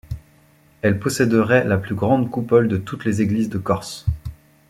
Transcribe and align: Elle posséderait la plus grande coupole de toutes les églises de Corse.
Elle 0.81 0.99
posséderait 0.99 1.63
la 1.63 1.77
plus 1.77 1.93
grande 1.93 2.31
coupole 2.31 2.67
de 2.67 2.77
toutes 2.77 3.05
les 3.05 3.21
églises 3.21 3.49
de 3.51 3.59
Corse. 3.59 4.07